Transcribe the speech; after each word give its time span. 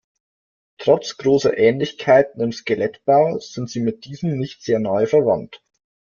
Trotz 0.79 1.17
großer 1.17 1.55
Ähnlichkeiten 1.59 2.41
im 2.41 2.51
Skelettbau 2.51 3.37
sind 3.37 3.69
sie 3.69 3.81
mit 3.81 4.05
diesem 4.05 4.35
nicht 4.35 4.63
sehr 4.63 4.79
nahe 4.79 5.05
verwandt. 5.05 5.61